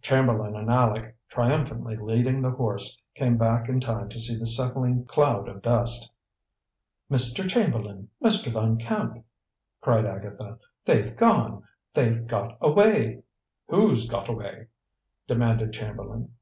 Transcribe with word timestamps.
Chamberlain 0.00 0.56
and 0.56 0.70
Aleck, 0.70 1.14
triumphantly 1.28 1.94
leading 1.94 2.40
the 2.40 2.52
horse, 2.52 3.02
came 3.14 3.36
back 3.36 3.68
in 3.68 3.80
time 3.80 4.08
to 4.08 4.18
see 4.18 4.34
the 4.34 4.46
settling 4.46 5.04
cloud 5.04 5.46
of 5.46 5.60
dust. 5.60 6.10
"Mr. 7.10 7.46
Chamberlain 7.46 8.08
Mr. 8.24 8.50
Van 8.50 8.78
Camp!" 8.78 9.22
cried 9.82 10.06
Agatha. 10.06 10.58
"They've 10.86 11.14
gone! 11.14 11.64
They've 11.92 12.26
got 12.26 12.56
away!" 12.62 13.24
"Who's 13.68 14.08
got 14.08 14.30
away?" 14.30 14.68
demanded 15.26 15.74
Chamberlain. 15.74 16.32